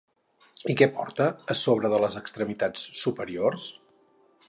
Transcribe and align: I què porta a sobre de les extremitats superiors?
I 0.73 0.75
què 0.79 0.87
porta 0.95 1.27
a 1.55 1.57
sobre 1.61 1.93
de 1.97 2.01
les 2.07 2.19
extremitats 2.25 2.89
superiors? 3.05 3.73